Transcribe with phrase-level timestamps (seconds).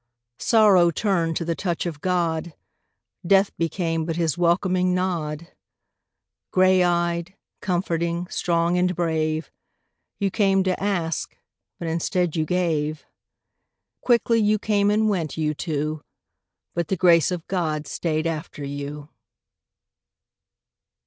[0.39, 2.55] Sorrow turned to the touch of God,
[3.23, 5.49] Death became but His welcoming nod.
[6.49, 9.51] Grey eyed, comforting, strong and brave,
[10.17, 11.37] You came to ask
[11.77, 12.47] but instead you
[14.01, 16.03] Quickly you came and went, you two,
[16.73, 19.07] But the Grace of God stayed after you.